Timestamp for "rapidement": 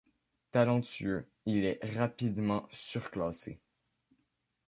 1.95-2.67